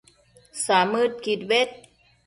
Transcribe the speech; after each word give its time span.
samëdquid 0.63 1.41
bed 1.49 1.71